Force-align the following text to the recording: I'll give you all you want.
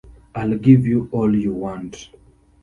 I'll 0.33 0.57
give 0.57 0.87
you 0.87 1.09
all 1.11 1.35
you 1.35 1.53
want. 1.53 2.09